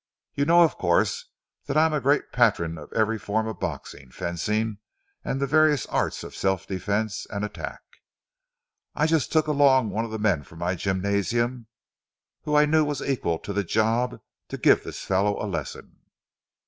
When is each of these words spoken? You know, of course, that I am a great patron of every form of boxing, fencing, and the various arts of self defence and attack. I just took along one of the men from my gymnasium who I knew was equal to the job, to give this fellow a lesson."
You 0.33 0.45
know, 0.45 0.63
of 0.63 0.79
course, 0.79 1.27
that 1.67 1.77
I 1.77 1.85
am 1.85 1.93
a 1.93 2.01
great 2.01 2.31
patron 2.33 2.75
of 2.79 2.91
every 2.91 3.19
form 3.19 3.45
of 3.45 3.59
boxing, 3.59 4.09
fencing, 4.09 4.79
and 5.23 5.39
the 5.39 5.45
various 5.45 5.85
arts 5.85 6.23
of 6.23 6.35
self 6.35 6.65
defence 6.65 7.27
and 7.29 7.45
attack. 7.45 7.81
I 8.95 9.05
just 9.05 9.31
took 9.31 9.45
along 9.45 9.91
one 9.91 10.03
of 10.03 10.09
the 10.09 10.17
men 10.17 10.41
from 10.41 10.57
my 10.57 10.73
gymnasium 10.73 11.67
who 12.45 12.55
I 12.55 12.65
knew 12.65 12.83
was 12.83 13.03
equal 13.03 13.37
to 13.41 13.53
the 13.53 13.63
job, 13.63 14.19
to 14.47 14.57
give 14.57 14.83
this 14.83 15.01
fellow 15.03 15.39
a 15.39 15.45
lesson." 15.45 15.97